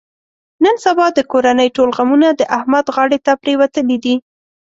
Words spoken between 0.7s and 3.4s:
سبا د کورنۍ ټول غمونه د احمد غاړې ته